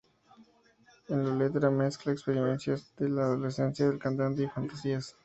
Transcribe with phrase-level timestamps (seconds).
[1.09, 5.15] En la letra, mezcla experiencias de la adolescencia del cantante y fantasías.